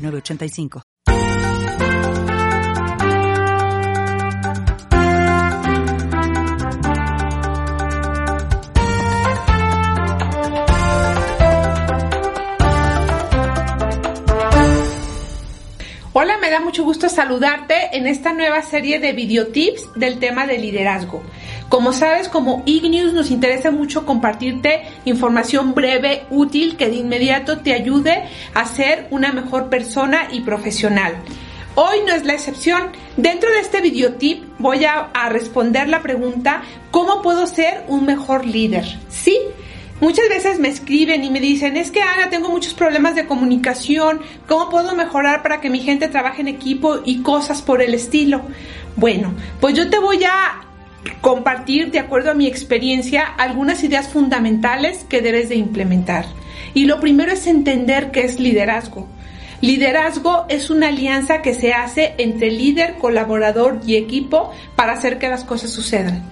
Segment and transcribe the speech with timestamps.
[0.00, 0.82] 985.
[16.12, 20.58] Hola, me da mucho gusto saludarte en esta nueva serie de videotips del tema de
[20.58, 21.22] liderazgo.
[21.70, 27.72] Como sabes, como Ignews nos interesa mucho compartirte información breve, útil, que de inmediato te
[27.72, 28.24] ayude
[28.54, 31.14] a ser una mejor persona y profesional.
[31.76, 32.90] Hoy no es la excepción.
[33.16, 38.44] Dentro de este videotip voy a, a responder la pregunta, ¿cómo puedo ser un mejor
[38.44, 38.84] líder?
[39.08, 39.38] Sí,
[40.00, 44.22] Muchas veces me escriben y me dicen, es que Ana, tengo muchos problemas de comunicación,
[44.48, 48.40] ¿cómo puedo mejorar para que mi gente trabaje en equipo y cosas por el estilo?
[48.96, 50.69] Bueno, pues yo te voy a
[51.20, 56.24] compartir, de acuerdo a mi experiencia, algunas ideas fundamentales que debes de implementar.
[56.74, 59.06] Y lo primero es entender qué es liderazgo.
[59.60, 65.28] Liderazgo es una alianza que se hace entre líder, colaborador y equipo para hacer que
[65.28, 66.22] las cosas sucedan.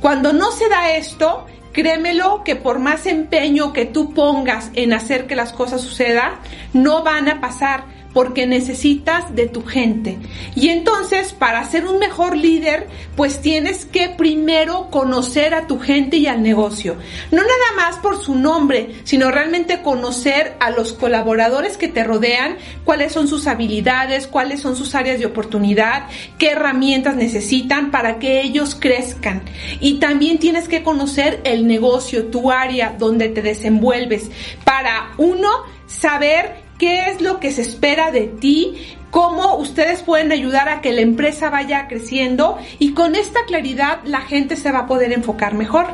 [0.00, 5.26] Cuando no se da esto, créemelo que por más empeño que tú pongas en hacer
[5.26, 6.32] que las cosas sucedan,
[6.72, 10.18] no van a pasar porque necesitas de tu gente.
[10.54, 16.16] Y entonces, para ser un mejor líder, pues tienes que primero conocer a tu gente
[16.16, 16.96] y al negocio.
[17.30, 22.56] No nada más por su nombre, sino realmente conocer a los colaboradores que te rodean,
[22.84, 26.06] cuáles son sus habilidades, cuáles son sus áreas de oportunidad,
[26.38, 29.42] qué herramientas necesitan para que ellos crezcan.
[29.80, 34.30] Y también tienes que conocer el negocio, tu área donde te desenvuelves,
[34.64, 35.48] para uno,
[35.86, 38.74] saber qué es lo que se espera de ti,
[39.12, 44.22] cómo ustedes pueden ayudar a que la empresa vaya creciendo y con esta claridad la
[44.22, 45.86] gente se va a poder enfocar mejor.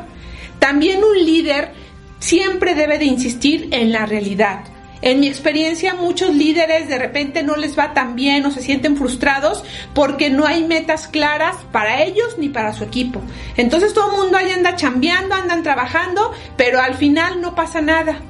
[0.59, 1.75] También un líder
[2.21, 4.61] siempre debe de insistir en la realidad.
[5.03, 8.97] En mi experiencia, muchos líderes de repente no les va tan bien o se sienten
[8.97, 13.21] frustrados porque no hay metas claras para ellos ni para su equipo.
[13.59, 18.23] Entonces todo el mundo ahí anda chambeando, andan trabajando, pero al final no pasa nada.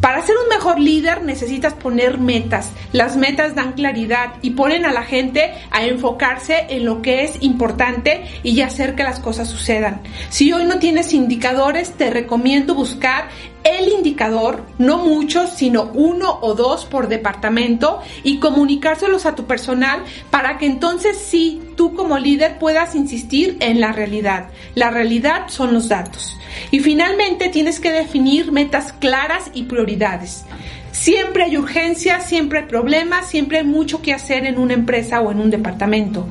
[0.00, 2.70] Para ser un mejor líder necesitas poner metas.
[2.92, 7.42] Las metas dan claridad y ponen a la gente a enfocarse en lo que es
[7.42, 10.02] importante y hacer que las cosas sucedan.
[10.28, 13.30] Si hoy no tienes indicadores, te recomiendo buscar
[13.64, 20.04] el indicador, no muchos, sino uno o dos por departamento y comunicárselos a tu personal
[20.30, 24.50] para que entonces sí, tú como líder puedas insistir en la realidad.
[24.74, 26.36] La realidad son los datos.
[26.70, 30.44] Y finalmente tienes que definir metas claras y prioridades.
[30.92, 35.30] Siempre hay urgencia, siempre hay problemas, siempre hay mucho que hacer en una empresa o
[35.30, 36.26] en un departamento.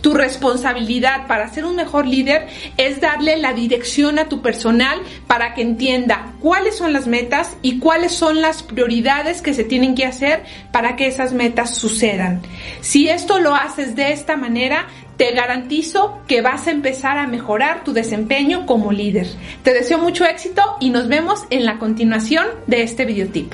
[0.00, 2.46] Tu responsabilidad para ser un mejor líder
[2.76, 7.78] es darle la dirección a tu personal para que entienda cuáles son las metas y
[7.78, 12.42] cuáles son las prioridades que se tienen que hacer para que esas metas sucedan.
[12.80, 14.86] Si esto lo haces de esta manera,
[15.18, 19.26] te garantizo que vas a empezar a mejorar tu desempeño como líder.
[19.64, 23.52] Te deseo mucho éxito y nos vemos en la continuación de este videotip.